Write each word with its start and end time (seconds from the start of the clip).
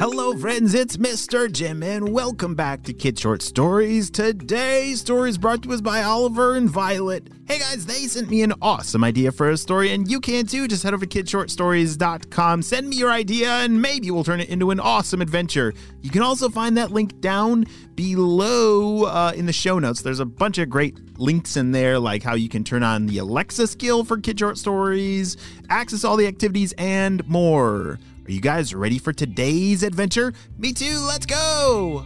Hello, 0.00 0.34
friends, 0.34 0.72
it's 0.72 0.96
Mr. 0.96 1.52
Jim, 1.52 1.82
and 1.82 2.08
welcome 2.08 2.54
back 2.54 2.82
to 2.84 2.94
Kid 2.94 3.18
Short 3.18 3.42
Stories. 3.42 4.10
Today's 4.10 5.02
story 5.02 5.28
is 5.28 5.36
brought 5.36 5.62
to 5.64 5.72
us 5.74 5.82
by 5.82 6.02
Oliver 6.02 6.54
and 6.54 6.70
Violet. 6.70 7.28
Hey 7.46 7.58
guys, 7.58 7.84
they 7.84 8.06
sent 8.06 8.30
me 8.30 8.40
an 8.40 8.54
awesome 8.62 9.04
idea 9.04 9.30
for 9.30 9.50
a 9.50 9.58
story, 9.58 9.92
and 9.92 10.10
you 10.10 10.18
can 10.18 10.46
too. 10.46 10.66
Just 10.68 10.84
head 10.84 10.94
over 10.94 11.04
to 11.04 11.22
kidshortstories.com, 11.22 12.62
send 12.62 12.88
me 12.88 12.96
your 12.96 13.10
idea, 13.10 13.50
and 13.50 13.82
maybe 13.82 14.10
we'll 14.10 14.24
turn 14.24 14.40
it 14.40 14.48
into 14.48 14.70
an 14.70 14.80
awesome 14.80 15.20
adventure. 15.20 15.74
You 16.00 16.08
can 16.08 16.22
also 16.22 16.48
find 16.48 16.78
that 16.78 16.92
link 16.92 17.20
down 17.20 17.66
below 17.94 19.04
uh, 19.04 19.32
in 19.36 19.44
the 19.44 19.52
show 19.52 19.78
notes. 19.78 20.00
There's 20.00 20.20
a 20.20 20.24
bunch 20.24 20.56
of 20.56 20.70
great 20.70 21.18
links 21.18 21.58
in 21.58 21.72
there, 21.72 21.98
like 21.98 22.22
how 22.22 22.36
you 22.36 22.48
can 22.48 22.64
turn 22.64 22.82
on 22.82 23.04
the 23.04 23.18
Alexa 23.18 23.66
skill 23.66 24.02
for 24.06 24.16
Kid 24.16 24.38
Short 24.38 24.56
Stories, 24.56 25.36
access 25.68 26.04
all 26.04 26.16
the 26.16 26.26
activities, 26.26 26.72
and 26.78 27.28
more. 27.28 27.98
Are 28.26 28.32
you 28.32 28.40
guys 28.40 28.74
ready 28.74 28.98
for 28.98 29.12
today's 29.12 29.82
adventure? 29.82 30.32
Me 30.58 30.72
too, 30.72 30.98
let's 31.08 31.24
go! 31.24 32.04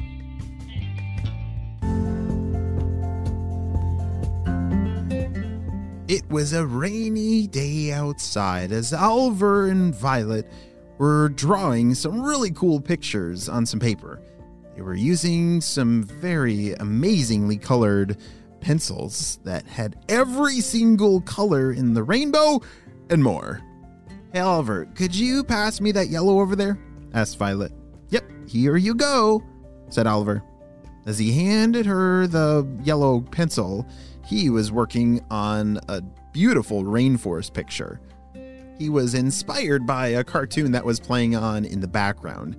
It 6.07 6.23
was 6.31 6.53
a 6.53 6.65
rainy 6.65 7.49
day 7.49 7.93
outside 7.93 8.71
as 8.71 8.93
Oliver 8.93 9.67
and 9.67 9.95
Violet 9.95 10.47
were 10.99 11.31
drawing 11.31 11.95
some 11.95 12.23
really 12.23 12.53
cool 12.53 12.81
pictures 12.81 13.49
on 13.49 13.67
some 13.67 13.81
paper. 13.81 14.21
They 14.77 14.83
were 14.83 14.95
using 14.95 15.61
some 15.61 16.05
very 16.05 16.75
amazingly 16.75 17.57
colored 17.57 18.19
pencils 18.61 19.41
that 19.45 19.67
had 19.67 19.97
every 20.09 20.61
single 20.61 21.21
color 21.23 21.73
in 21.73 21.93
the 21.93 22.05
rainbow 22.05 22.61
and 23.11 23.23
more. 23.23 23.61
Hey, 24.35 24.41
Oliver, 24.41 24.87
could 24.97 25.15
you 25.15 25.45
pass 25.45 25.81
me 25.81 25.93
that 25.93 26.09
yellow 26.09 26.41
over 26.41 26.57
there? 26.57 26.77
asked 27.13 27.39
Violet. 27.39 27.71
Yep, 28.09 28.25
here 28.49 28.77
you 28.77 28.97
go, 28.97 29.41
said 29.91 30.09
Oliver. 30.09 30.43
As 31.07 31.21
he 31.21 31.31
handed 31.31 31.87
her 31.87 32.27
the 32.27 32.67
yellow 32.83 33.21
pencil, 33.21 33.87
he 34.27 34.51
was 34.51 34.73
working 34.73 35.25
on 35.31 35.79
a 35.89 36.03
beautiful 36.33 36.83
rainforest 36.83 37.55
picture. 37.55 38.01
He 38.77 38.89
was 38.89 39.15
inspired 39.15 39.87
by 39.87 40.09
a 40.09 40.25
cartoon 40.25 40.73
that 40.73 40.85
was 40.85 40.99
playing 40.99 41.37
on 41.37 41.65
in 41.65 41.79
the 41.79 41.87
background. 41.87 42.57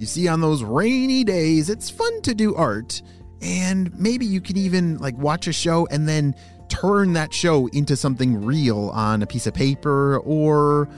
You 0.00 0.06
see, 0.06 0.26
on 0.26 0.40
those 0.40 0.64
rainy 0.64 1.22
days, 1.22 1.70
it's 1.70 1.88
fun 1.88 2.20
to 2.22 2.34
do 2.34 2.56
art, 2.56 3.00
and 3.40 3.96
maybe 3.96 4.26
you 4.26 4.40
can 4.40 4.56
even 4.56 4.98
like 4.98 5.16
watch 5.18 5.46
a 5.46 5.52
show 5.52 5.86
and 5.92 6.08
then 6.08 6.34
turn 6.72 7.12
that 7.12 7.34
show 7.34 7.66
into 7.68 7.96
something 7.96 8.42
real 8.42 8.88
on 8.94 9.22
a 9.22 9.26
piece 9.26 9.46
of 9.46 9.52
paper 9.52 10.18
or 10.20 10.88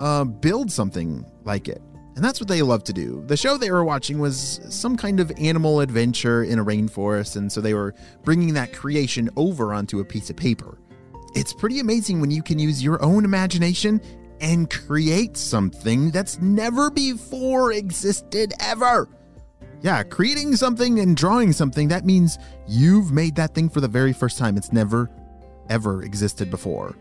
uh, 0.00 0.24
build 0.24 0.72
something 0.72 1.24
like 1.44 1.68
it. 1.68 1.80
And 2.16 2.24
that's 2.24 2.40
what 2.40 2.48
they 2.48 2.62
love 2.62 2.82
to 2.84 2.92
do. 2.92 3.22
The 3.28 3.36
show 3.36 3.56
they 3.56 3.70
were 3.70 3.84
watching 3.84 4.18
was 4.18 4.60
some 4.68 4.96
kind 4.96 5.20
of 5.20 5.30
animal 5.38 5.80
adventure 5.80 6.42
in 6.42 6.58
a 6.58 6.64
rainforest, 6.64 7.36
and 7.36 7.50
so 7.50 7.60
they 7.60 7.74
were 7.74 7.94
bringing 8.24 8.52
that 8.54 8.72
creation 8.72 9.30
over 9.36 9.72
onto 9.72 10.00
a 10.00 10.04
piece 10.04 10.28
of 10.28 10.36
paper. 10.36 10.78
It's 11.36 11.52
pretty 11.52 11.78
amazing 11.78 12.20
when 12.20 12.32
you 12.32 12.42
can 12.42 12.58
use 12.58 12.82
your 12.82 13.00
own 13.02 13.24
imagination 13.24 14.00
and 14.40 14.68
create 14.68 15.36
something 15.36 16.10
that's 16.10 16.40
never 16.40 16.90
before 16.90 17.72
existed 17.72 18.52
ever. 18.58 19.08
Yeah, 19.80 20.02
creating 20.02 20.56
something 20.56 20.98
and 20.98 21.16
drawing 21.16 21.52
something, 21.52 21.88
that 21.88 22.04
means 22.04 22.38
you've 22.66 23.12
made 23.12 23.36
that 23.36 23.54
thing 23.54 23.70
for 23.70 23.80
the 23.80 23.88
very 23.88 24.12
first 24.12 24.36
time. 24.36 24.56
It's 24.56 24.72
never, 24.72 25.08
ever 25.70 26.02
existed 26.02 26.50
before. 26.50 26.94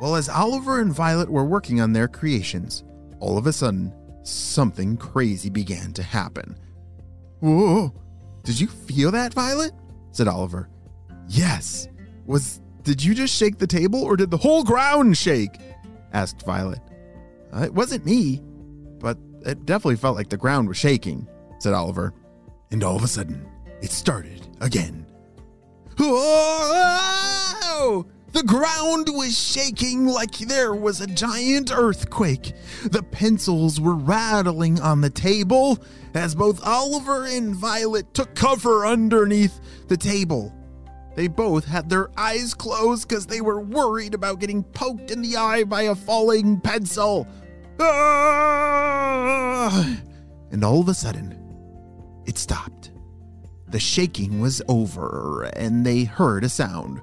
Well, 0.00 0.16
as 0.16 0.28
Oliver 0.28 0.80
and 0.80 0.92
Violet 0.92 1.30
were 1.30 1.44
working 1.44 1.80
on 1.80 1.92
their 1.92 2.08
creations, 2.08 2.82
all 3.20 3.38
of 3.38 3.46
a 3.46 3.52
sudden, 3.52 3.94
something 4.24 4.96
crazy 4.96 5.50
began 5.50 5.92
to 5.92 6.02
happen. 6.02 6.56
Whoa, 7.40 7.94
did 8.42 8.58
you 8.58 8.66
feel 8.66 9.12
that, 9.12 9.32
Violet? 9.34 9.72
said 10.10 10.28
Oliver. 10.28 10.68
Yes. 11.28 11.88
Was 12.26 12.60
did 12.82 13.02
you 13.02 13.14
just 13.14 13.34
shake 13.34 13.58
the 13.58 13.66
table 13.66 14.02
or 14.02 14.16
did 14.16 14.30
the 14.30 14.36
whole 14.36 14.64
ground 14.64 15.16
shake? 15.16 15.58
asked 16.12 16.44
Violet. 16.44 16.80
Uh, 17.54 17.62
it 17.62 17.74
wasn't 17.74 18.04
me, 18.04 18.40
but 18.98 19.16
it 19.46 19.64
definitely 19.64 19.96
felt 19.96 20.16
like 20.16 20.28
the 20.28 20.36
ground 20.36 20.68
was 20.68 20.76
shaking, 20.76 21.26
said 21.58 21.72
Oliver. 21.72 22.12
And 22.70 22.82
all 22.82 22.96
of 22.96 23.02
a 23.02 23.08
sudden, 23.08 23.46
it 23.80 23.90
started 23.90 24.46
again. 24.60 25.06
Whoa! 25.98 27.13
The 28.34 28.42
ground 28.42 29.08
was 29.10 29.38
shaking 29.38 30.06
like 30.06 30.36
there 30.38 30.74
was 30.74 31.00
a 31.00 31.06
giant 31.06 31.70
earthquake. 31.72 32.52
The 32.82 33.04
pencils 33.04 33.80
were 33.80 33.94
rattling 33.94 34.80
on 34.80 35.00
the 35.00 35.10
table 35.10 35.78
as 36.14 36.34
both 36.34 36.66
Oliver 36.66 37.26
and 37.26 37.54
Violet 37.54 38.12
took 38.12 38.34
cover 38.34 38.84
underneath 38.86 39.60
the 39.86 39.96
table. 39.96 40.52
They 41.14 41.28
both 41.28 41.64
had 41.64 41.88
their 41.88 42.10
eyes 42.18 42.54
closed 42.54 43.08
because 43.08 43.26
they 43.26 43.40
were 43.40 43.60
worried 43.60 44.14
about 44.14 44.40
getting 44.40 44.64
poked 44.64 45.12
in 45.12 45.22
the 45.22 45.36
eye 45.36 45.62
by 45.62 45.82
a 45.82 45.94
falling 45.94 46.60
pencil. 46.60 47.28
Ah! 47.78 48.66
And 50.50 50.64
all 50.64 50.80
of 50.80 50.88
a 50.88 50.94
sudden, 50.94 51.38
it 52.26 52.36
stopped. 52.36 52.90
The 53.68 53.78
shaking 53.78 54.40
was 54.40 54.60
over, 54.68 55.44
and 55.54 55.86
they 55.86 56.02
heard 56.02 56.42
a 56.42 56.48
sound. 56.48 57.00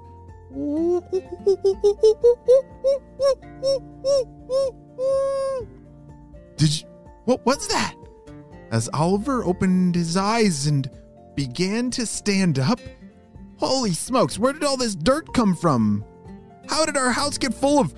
Did 6.58 6.82
you, 6.82 6.88
what 7.26 7.46
was 7.46 7.68
that? 7.70 7.96
As 8.72 8.90
Oliver 8.94 9.44
opened 9.44 9.96
his 9.96 10.16
eyes 10.18 10.68
and 10.68 10.90
began 11.36 11.90
to 11.92 12.06
stand 12.06 12.60
up, 12.60 12.80
holy 13.58 13.94
smokes, 13.94 14.38
where 14.38 14.54
did 14.54 14.64
all 14.64 14.78
this 14.78 14.96
dirt 14.96 15.34
come 15.34 15.56
from? 15.56 16.04
How 16.68 16.86
did 16.86 16.98
our 16.98 17.12
house 17.12 17.38
get 17.38 17.54
full 17.54 17.80
of. 17.80 17.94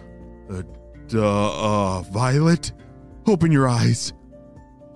Uh, 0.50 0.64
duh, 1.08 1.20
uh, 1.20 2.02
Violet? 2.02 2.72
Open 3.28 3.52
your 3.52 3.68
eyes. 3.68 4.14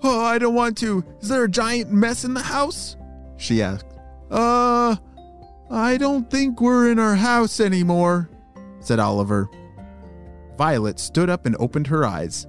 Oh, 0.02 0.20
I 0.20 0.38
don't 0.38 0.54
want 0.54 0.76
to. 0.78 1.04
Is 1.20 1.28
there 1.28 1.44
a 1.44 1.50
giant 1.50 1.92
mess 1.92 2.24
in 2.24 2.34
the 2.34 2.42
house? 2.42 2.96
She 3.36 3.62
asked. 3.62 3.86
Uh, 4.30 4.96
I 5.70 5.98
don't 5.98 6.30
think 6.30 6.60
we're 6.60 6.90
in 6.90 6.98
our 6.98 7.14
house 7.16 7.60
anymore, 7.60 8.30
said 8.80 8.98
Oliver. 8.98 9.50
Violet 10.56 10.98
stood 10.98 11.28
up 11.28 11.46
and 11.46 11.56
opened 11.60 11.86
her 11.88 12.06
eyes, 12.06 12.46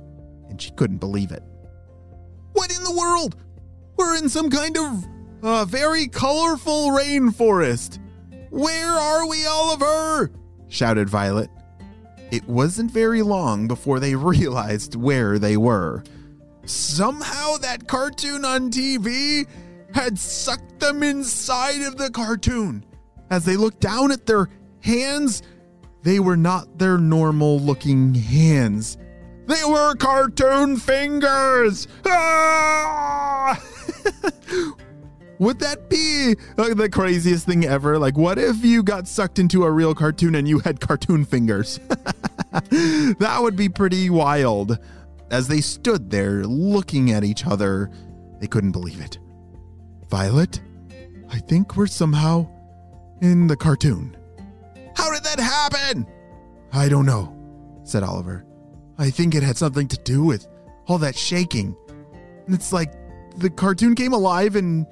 and 0.49 0.61
she 0.61 0.71
couldn't 0.71 0.97
believe 0.97 1.31
it. 1.31 1.43
What 2.53 2.75
in 2.75 2.83
the 2.83 2.95
world? 2.95 3.35
We're 3.97 4.17
in 4.17 4.29
some 4.29 4.49
kind 4.49 4.77
of 4.77 5.05
uh, 5.43 5.65
very 5.65 6.07
colorful 6.07 6.89
rainforest. 6.91 7.99
Where 8.49 8.91
are 8.91 9.27
we, 9.27 9.45
Oliver? 9.45 10.31
shouted 10.69 11.09
Violet. 11.09 11.49
It 12.31 12.47
wasn't 12.47 12.91
very 12.91 13.21
long 13.21 13.67
before 13.67 13.99
they 13.99 14.15
realized 14.15 14.95
where 14.95 15.37
they 15.37 15.57
were. 15.57 16.03
Somehow 16.65 17.57
that 17.57 17.87
cartoon 17.87 18.45
on 18.45 18.71
TV 18.71 19.47
had 19.93 20.17
sucked 20.17 20.79
them 20.79 21.03
inside 21.03 21.81
of 21.81 21.97
the 21.97 22.11
cartoon. 22.11 22.85
As 23.29 23.45
they 23.45 23.57
looked 23.57 23.79
down 23.79 24.11
at 24.11 24.25
their 24.25 24.49
hands, 24.81 25.43
they 26.03 26.19
were 26.19 26.37
not 26.37 26.77
their 26.79 26.97
normal 26.97 27.59
looking 27.59 28.13
hands. 28.13 28.97
They 29.47 29.63
were 29.67 29.95
cartoon 29.95 30.77
fingers! 30.77 31.87
Ah! 32.05 33.59
Would 35.39 35.59
that 35.59 35.89
be 35.89 36.35
uh, 36.57 36.73
the 36.73 36.89
craziest 36.89 37.45
thing 37.45 37.65
ever? 37.65 37.97
Like, 37.97 38.17
what 38.17 38.37
if 38.37 38.63
you 38.63 38.83
got 38.83 39.07
sucked 39.07 39.39
into 39.39 39.63
a 39.63 39.71
real 39.71 39.95
cartoon 39.95 40.35
and 40.35 40.47
you 40.47 40.59
had 40.59 40.81
cartoon 40.81 41.23
fingers? 41.23 41.79
that 42.51 43.37
would 43.39 43.55
be 43.55 43.69
pretty 43.69 44.09
wild. 44.09 44.77
As 45.31 45.47
they 45.47 45.61
stood 45.61 46.09
there 46.09 46.43
looking 46.43 47.11
at 47.11 47.23
each 47.23 47.47
other, 47.47 47.89
they 48.39 48.47
couldn't 48.47 48.73
believe 48.73 48.99
it. 48.99 49.17
Violet, 50.09 50.59
I 51.29 51.39
think 51.39 51.77
we're 51.77 51.87
somehow 51.87 52.49
in 53.21 53.47
the 53.47 53.57
cartoon. 53.57 54.15
How 54.95 55.11
did 55.11 55.23
that 55.23 55.39
happen? 55.39 56.05
I 56.71 56.89
don't 56.89 57.05
know, 57.05 57.35
said 57.83 58.03
Oliver. 58.03 58.45
I 58.97 59.09
think 59.09 59.33
it 59.33 59.43
had 59.43 59.57
something 59.57 59.87
to 59.87 59.97
do 59.97 60.23
with 60.23 60.47
all 60.87 60.97
that 60.99 61.15
shaking. 61.15 61.75
It's 62.47 62.73
like 62.73 62.93
the 63.37 63.49
cartoon 63.49 63.95
came 63.95 64.13
alive 64.13 64.55
and 64.55 64.85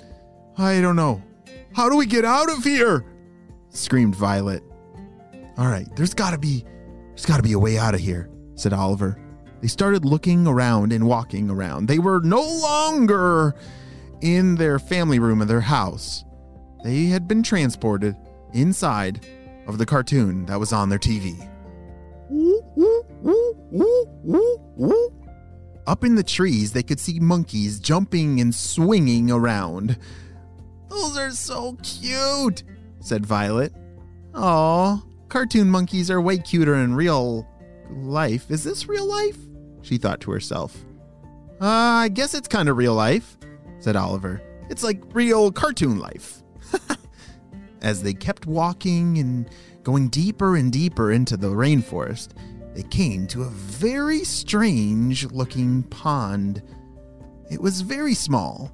I 0.57 0.81
don't 0.81 0.95
know. 0.95 1.21
How 1.73 1.89
do 1.89 1.97
we 1.97 2.05
get 2.05 2.25
out 2.25 2.49
of 2.49 2.63
here? 2.63 3.05
screamed 3.69 4.15
Violet. 4.15 4.63
All 5.57 5.67
right, 5.67 5.87
there's 5.95 6.13
got 6.13 6.31
to 6.31 6.37
be 6.37 6.63
there's 7.09 7.25
got 7.25 7.37
to 7.37 7.43
be 7.43 7.53
a 7.53 7.59
way 7.59 7.77
out 7.77 7.93
of 7.93 7.99
here, 7.99 8.29
said 8.55 8.73
Oliver. 8.73 9.19
They 9.61 9.67
started 9.67 10.05
looking 10.05 10.45
around 10.45 10.93
and 10.93 11.07
walking 11.07 11.49
around. 11.49 11.87
They 11.87 11.99
were 11.99 12.21
no 12.21 12.41
longer 12.41 13.55
in 14.21 14.55
their 14.55 14.77
family 14.79 15.19
room 15.19 15.41
of 15.41 15.47
their 15.47 15.61
house. 15.61 16.23
They 16.87 17.07
had 17.07 17.27
been 17.27 17.43
transported 17.43 18.15
inside 18.53 19.27
of 19.67 19.77
the 19.77 19.85
cartoon 19.85 20.45
that 20.45 20.57
was 20.57 20.71
on 20.71 20.87
their 20.87 20.97
TV. 20.97 21.35
Up 25.85 26.05
in 26.05 26.15
the 26.15 26.23
trees, 26.23 26.71
they 26.71 26.83
could 26.83 27.01
see 27.01 27.19
monkeys 27.19 27.81
jumping 27.81 28.39
and 28.39 28.55
swinging 28.55 29.29
around. 29.29 29.97
Those 30.87 31.17
are 31.17 31.31
so 31.31 31.77
cute, 31.83 32.63
said 33.01 33.25
Violet. 33.25 33.73
Aw, 34.35 35.01
cartoon 35.27 35.69
monkeys 35.69 36.09
are 36.09 36.21
way 36.21 36.37
cuter 36.37 36.75
in 36.75 36.95
real 36.95 37.45
life. 37.91 38.49
Is 38.49 38.63
this 38.63 38.87
real 38.87 39.05
life? 39.05 39.37
She 39.81 39.97
thought 39.97 40.21
to 40.21 40.31
herself. 40.31 40.85
Uh, 41.59 41.65
I 41.65 42.07
guess 42.07 42.33
it's 42.33 42.47
kind 42.47 42.69
of 42.69 42.77
real 42.77 42.93
life, 42.93 43.37
said 43.79 43.97
Oliver. 43.97 44.41
It's 44.69 44.83
like 44.83 45.01
real 45.13 45.51
cartoon 45.51 45.99
life. 45.99 46.43
As 47.81 48.03
they 48.03 48.13
kept 48.13 48.45
walking 48.45 49.17
and 49.17 49.49
going 49.83 50.09
deeper 50.09 50.55
and 50.55 50.71
deeper 50.71 51.11
into 51.11 51.37
the 51.37 51.47
rainforest, 51.47 52.29
they 52.75 52.83
came 52.83 53.25
to 53.27 53.43
a 53.43 53.49
very 53.49 54.23
strange 54.23 55.25
looking 55.31 55.83
pond. 55.83 56.61
It 57.49 57.61
was 57.61 57.81
very 57.81 58.13
small, 58.13 58.71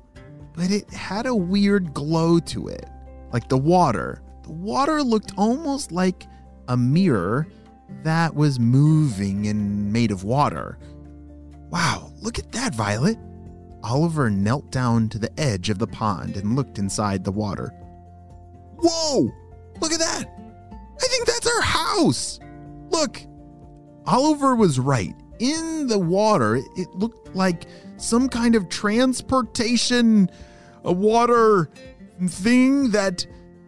but 0.54 0.72
it 0.72 0.90
had 0.92 1.26
a 1.26 1.36
weird 1.36 1.94
glow 1.94 2.40
to 2.40 2.68
it, 2.68 2.86
like 3.32 3.48
the 3.50 3.58
water. 3.58 4.22
The 4.44 4.52
water 4.52 5.02
looked 5.02 5.34
almost 5.38 5.92
like 5.92 6.28
a 6.68 6.76
mirror 6.76 7.48
that 8.04 8.36
was 8.36 8.60
moving 8.60 9.48
and 9.48 9.92
made 9.92 10.12
of 10.12 10.24
water. 10.24 10.78
Wow, 11.70 12.12
look 12.22 12.40
at 12.40 12.52
that, 12.52 12.76
Violet. 12.76 13.18
Oliver 13.84 14.30
knelt 14.30 14.72
down 14.72 15.10
to 15.10 15.20
the 15.20 15.40
edge 15.40 15.70
of 15.70 15.80
the 15.80 15.88
pond 15.88 16.38
and 16.38 16.56
looked 16.56 16.80
inside 16.80 17.24
the 17.24 17.32
water. 17.32 17.74
Whoa! 18.84 19.32
Look 19.80 19.94
at 19.94 20.00
that! 20.00 20.26
I 21.02 21.08
think 21.08 21.26
that's 21.26 21.48
our 21.48 21.62
house! 21.62 22.40
Look! 22.90 23.22
Oliver 24.06 24.56
was 24.56 24.80
right. 24.80 25.16
In 25.40 25.88
the 25.88 25.98
water, 25.98 26.58
it 26.58 26.90
looked 26.94 27.36
like 27.36 27.66
some 27.98 28.30
kind 28.30 28.56
of 28.56 28.70
transportation, 28.70 30.30
a 30.84 30.92
water 30.92 31.70
thing 32.28 32.92
that 32.92 33.26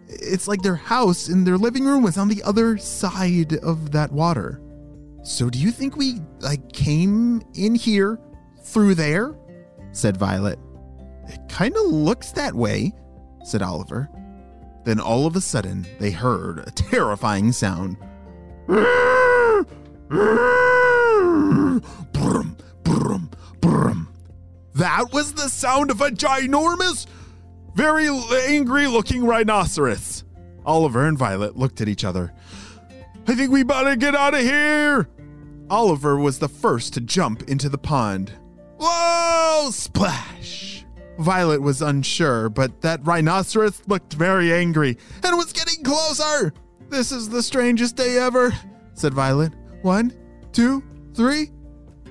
it's 0.07 0.47
like 0.47 0.61
their 0.61 0.75
house 0.75 1.29
and 1.29 1.47
their 1.47 1.57
living 1.57 1.85
room 1.85 2.03
was 2.03 2.17
on 2.17 2.27
the 2.27 2.43
other 2.43 2.77
side 2.77 3.53
of 3.63 3.91
that 3.91 4.11
water. 4.11 4.61
So 5.23 5.49
do 5.49 5.57
you 5.57 5.71
think 5.71 5.97
we 5.97 6.19
like 6.39 6.71
came 6.71 7.41
in 7.55 7.75
here 7.75 8.19
through 8.61 8.95
there? 8.95 9.35
said 9.91 10.17
Violet. 10.17 10.59
It 11.27 11.39
kind 11.49 11.75
of 11.75 11.85
looks 11.85 12.31
that 12.33 12.53
way, 12.53 12.93
said 13.43 13.61
Oliver. 13.61 14.09
Then 14.85 14.99
all 14.99 15.25
of 15.25 15.35
a 15.35 15.41
sudden, 15.41 15.87
they 15.99 16.11
heard 16.11 16.59
a 16.59 16.71
terrifying 16.71 17.51
sound. 17.51 17.97
Brum, 18.67 19.65
brum, 22.83 23.29
brum. 23.61 24.07
That 24.75 25.11
was 25.11 25.33
the 25.33 25.49
sound 25.49 25.89
of 25.89 26.01
a 26.01 26.11
ginormous, 26.11 27.07
very 27.73 28.07
angry 28.47 28.85
looking 28.87 29.25
rhinoceros. 29.25 30.23
Oliver 30.65 31.07
and 31.07 31.17
Violet 31.17 31.57
looked 31.57 31.81
at 31.81 31.89
each 31.89 32.03
other. 32.03 32.31
I 33.27 33.35
think 33.35 33.51
we 33.51 33.63
better 33.63 33.95
get 33.95 34.15
out 34.15 34.35
of 34.35 34.41
here. 34.41 35.09
Oliver 35.69 36.17
was 36.17 36.37
the 36.37 36.49
first 36.49 36.93
to 36.93 37.01
jump 37.01 37.49
into 37.49 37.69
the 37.69 37.77
pond. 37.79 38.33
Whoa! 38.79 39.71
Splash! 39.71 40.64
Violet 41.19 41.61
was 41.61 41.81
unsure, 41.81 42.49
but 42.49 42.81
that 42.81 43.05
rhinoceros 43.05 43.81
looked 43.87 44.13
very 44.13 44.51
angry 44.53 44.97
and 45.23 45.37
was 45.37 45.53
getting 45.53 45.83
closer. 45.83 46.53
This 46.89 47.11
is 47.11 47.29
the 47.29 47.41
strangest 47.41 47.95
day 47.95 48.17
ever, 48.17 48.53
said 48.93 49.13
Violet. 49.13 49.53
One, 49.81 50.13
two, 50.51 50.83
three. 51.13 51.51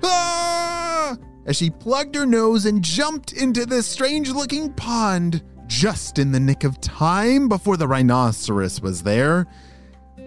Ah! 0.02 1.16
As 1.46 1.56
she 1.56 1.70
plugged 1.70 2.14
her 2.14 2.24
nose 2.26 2.64
and 2.64 2.82
jumped 2.82 3.32
into 3.32 3.66
this 3.66 3.86
strange 3.86 4.30
looking 4.30 4.72
pond 4.72 5.42
just 5.66 6.18
in 6.18 6.32
the 6.32 6.40
nick 6.40 6.64
of 6.64 6.80
time 6.80 7.48
before 7.48 7.76
the 7.76 7.86
rhinoceros 7.86 8.80
was 8.80 9.02
there. 9.02 9.46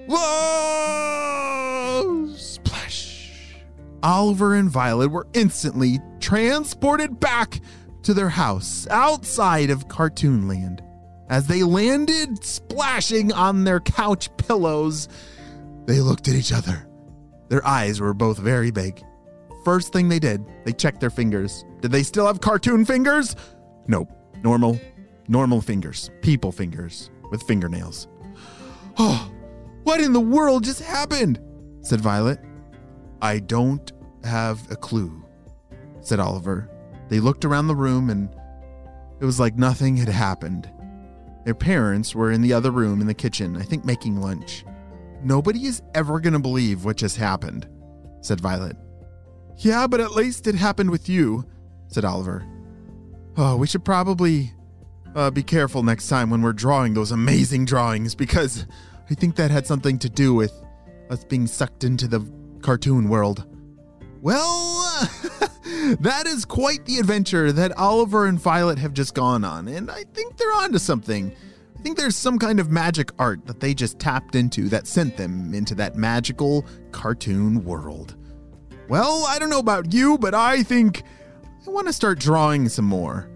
Whoa! 0.08 0.28
Splash! 2.36 3.56
Oliver 4.04 4.54
and 4.56 4.70
Violet 4.70 5.10
were 5.10 5.26
instantly 5.34 6.00
transported 6.20 7.20
back 7.20 7.60
to 8.04 8.14
their 8.14 8.30
house 8.30 8.88
outside 8.90 9.70
of 9.70 9.88
Cartoonland. 9.88 10.82
As 11.30 11.48
they 11.48 11.64
landed 11.64 12.44
splashing 12.44 13.34
on 13.34 13.64
their 13.64 13.80
couch 13.80 14.30
pillows, 14.38 15.10
they 15.86 16.00
looked 16.00 16.28
at 16.28 16.36
each 16.36 16.54
other. 16.54 16.88
Their 17.50 17.66
eyes 17.66 18.00
were 18.00 18.14
both 18.14 18.38
very 18.38 18.72
big. 18.72 19.04
First 19.66 19.92
thing 19.92 20.08
they 20.08 20.20
did, 20.20 20.46
they 20.66 20.72
checked 20.72 21.02
their 21.02 21.10
fingers. 21.10 21.66
Did 21.82 21.92
they 21.92 22.04
still 22.04 22.28
have 22.28 22.40
cartoon 22.40 22.86
fingers? 22.86 23.36
Nope. 23.88 24.10
Normal, 24.44 24.80
normal 25.28 25.62
fingers. 25.62 26.10
People 26.22 26.52
fingers 26.52 27.10
with 27.32 27.44
fingernails. 27.44 28.08
Oh, 29.00 29.32
what 29.84 30.02
in 30.02 30.12
the 30.12 30.20
world 30.20 30.64
just 30.64 30.82
happened? 30.82 31.40
said 31.82 32.02
Violet. 32.02 32.40
I 33.22 33.38
don't 33.38 33.92
have 34.24 34.72
a 34.72 34.76
clue, 34.76 35.24
said 36.02 36.20
Oliver. 36.20 36.68
They 37.10 37.20
looked 37.20 37.46
around 37.46 37.68
the 37.68 37.76
room 37.76 38.10
and 38.10 38.30
it 39.20 39.26
was 39.26 39.40
like 39.40 39.56
nothing 39.56 39.98
had 39.98 40.10
happened. 40.10 40.70
Their 41.46 41.56
parents 41.56 42.14
were 42.14 42.32
in 42.32 42.42
the 42.42 42.54
other 42.54 42.72
room 42.72 43.02
in 43.02 43.08
the 43.08 43.14
kitchen, 43.14 43.56
I 43.56 43.64
think 43.64 43.86
making 43.86 44.20
lunch. 44.20 44.66
Nobody 45.24 45.66
is 45.66 45.82
ever 45.96 46.20
going 46.20 46.34
to 46.34 46.40
believe 46.40 46.86
what 46.86 46.98
just 46.98 47.18
happened, 47.18 47.68
said 48.22 48.42
Violet. 48.42 48.76
Yeah, 49.58 49.88
but 49.88 50.00
at 50.00 50.12
least 50.12 50.46
it 50.46 50.56
happened 50.56 50.92
with 50.92 51.10
you, 51.10 51.46
said 51.88 52.06
Oliver. 52.06 52.46
Oh, 53.38 53.56
we 53.56 53.66
should 53.66 53.86
probably 53.86 54.52
uh, 55.16 55.32
be 55.32 55.42
careful 55.42 55.84
next 55.84 56.08
time 56.08 56.30
when 56.30 56.42
we're 56.42 56.54
drawing 56.54 56.94
those 56.94 57.12
amazing 57.12 57.66
drawings 57.66 58.14
because 58.14 58.68
I 59.10 59.16
think 59.16 59.36
that 59.38 59.50
had 59.50 59.66
something 59.66 59.98
to 60.00 60.10
do 60.10 60.34
with 60.34 60.54
us 61.10 61.24
being 61.24 61.48
sucked 61.48 61.84
into 61.84 62.08
the 62.08 62.30
cartoon 62.62 63.10
world. 63.10 63.46
Well, 64.22 65.10
that 65.96 66.28
is 66.28 66.46
quite 66.46 66.86
the 66.86 66.98
adventure 66.98 67.52
that 67.52 67.78
Oliver 67.78 68.26
and 68.26 68.40
Violet 68.40 68.78
have 68.80 68.94
just 68.94 69.14
gone 69.14 69.44
on, 69.44 69.68
and 69.68 69.90
I 69.90 70.04
think 70.14 70.38
they're 70.38 70.54
onto 70.54 70.78
something. 70.78 71.34
I 71.78 71.82
think 71.82 71.98
there's 71.98 72.16
some 72.16 72.40
kind 72.40 72.60
of 72.60 72.72
magic 72.72 73.12
art 73.20 73.46
that 73.46 73.60
they 73.60 73.74
just 73.74 74.00
tapped 74.00 74.36
into 74.36 74.68
that 74.70 74.88
sent 74.88 75.16
them 75.16 75.54
into 75.54 75.76
that 75.76 75.96
magical 75.96 76.66
cartoon 76.92 77.64
world. 77.64 78.16
Well, 78.90 79.26
I 79.28 79.38
don't 79.38 79.50
know 79.50 79.60
about 79.60 79.94
you, 79.94 80.18
but 80.18 80.34
I 80.34 80.64
think 80.64 81.04
I 81.66 81.70
want 81.70 81.88
to 81.88 81.94
start 81.94 82.20
drawing 82.20 82.70
some 82.70 82.86
more. 82.86 83.30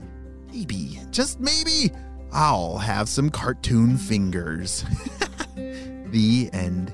Maybe, 0.51 0.99
just 1.11 1.39
maybe, 1.39 1.91
I'll 2.31 2.77
have 2.77 3.09
some 3.09 3.29
cartoon 3.29 3.97
fingers. 3.97 4.85
the 5.55 6.49
end. 6.53 6.93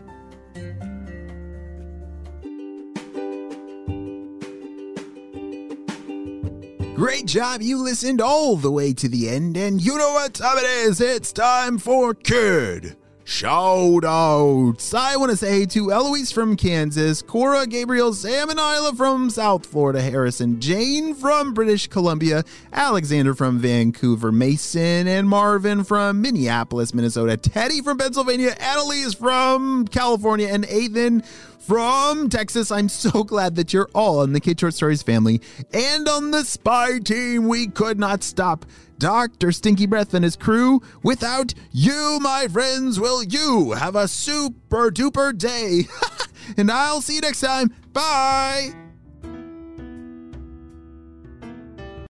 Great 6.97 7.27
job. 7.27 7.61
You 7.61 7.77
listened 7.77 8.21
all 8.21 8.55
the 8.55 8.71
way 8.71 8.91
to 8.91 9.07
the 9.07 9.29
end, 9.29 9.55
and 9.55 9.79
you 9.79 9.99
know 9.99 10.13
what 10.13 10.33
time 10.33 10.57
it 10.57 10.63
is. 10.63 10.99
It's 10.99 11.31
time 11.31 11.77
for 11.77 12.15
Kid 12.15 12.97
Shout 13.29 14.05
outs. 14.05 14.93
I 14.93 15.17
want 15.17 15.31
to 15.31 15.35
say 15.35 15.65
to 15.65 15.91
Eloise 15.91 16.31
from 16.31 16.55
Kansas, 16.55 17.21
Cora, 17.21 17.67
Gabriel, 17.67 18.13
Sam, 18.13 18.49
and 18.49 18.57
Isla 18.57 18.95
from 18.95 19.29
South 19.29 19.65
Florida, 19.65 20.01
Harrison, 20.01 20.61
Jane 20.61 21.13
from 21.13 21.53
British 21.53 21.87
Columbia, 21.87 22.45
Alexander 22.71 23.35
from 23.35 23.59
Vancouver, 23.59 24.31
Mason, 24.31 25.09
and 25.09 25.27
Marvin 25.27 25.83
from 25.83 26.21
Minneapolis, 26.21 26.93
Minnesota, 26.93 27.35
Teddy 27.35 27.81
from 27.81 27.97
Pennsylvania, 27.97 28.55
Annalise 28.61 29.13
from 29.13 29.85
California, 29.89 30.47
and 30.47 30.65
Ethan 30.71 31.21
from 31.67 32.29
Texas. 32.29 32.71
I'm 32.71 32.87
so 32.87 33.25
glad 33.25 33.55
that 33.55 33.73
you're 33.73 33.89
all 33.93 34.23
in 34.23 34.31
the 34.31 34.39
Kid 34.39 34.57
Short 34.57 34.73
Stories 34.73 35.03
family 35.03 35.41
and 35.73 36.07
on 36.07 36.31
the 36.31 36.45
spy 36.45 36.99
team. 36.99 37.49
We 37.49 37.67
could 37.67 37.99
not 37.99 38.23
stop 38.23 38.65
Dr. 38.97 39.51
Stinky 39.51 39.85
Breath 39.85 40.13
and 40.13 40.23
his 40.23 40.37
crew. 40.37 40.81
Without 41.03 41.53
you, 41.71 42.19
my 42.21 42.47
friends, 42.47 43.01
will 43.01 43.21
you 43.21 43.73
have 43.73 43.97
a 43.97 44.07
super 44.07 44.89
duper 44.89 45.37
day? 45.37 45.87
and 46.57 46.71
I'll 46.71 47.01
see 47.01 47.15
you 47.15 47.21
next 47.21 47.41
time. 47.41 47.73
Bye. 47.91 48.86